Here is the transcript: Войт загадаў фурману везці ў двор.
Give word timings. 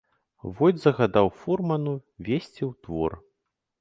Войт 0.59 0.79
загадаў 0.85 1.29
фурману 1.41 1.93
везці 2.29 2.61
ў 2.71 2.71
двор. 2.89 3.11